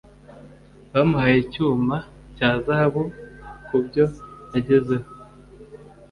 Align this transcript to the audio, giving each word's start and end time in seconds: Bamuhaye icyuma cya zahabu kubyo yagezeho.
Bamuhaye 0.93 1.37
icyuma 1.43 1.97
cya 2.35 2.49
zahabu 2.63 3.03
kubyo 3.65 4.05
yagezeho. 4.53 5.07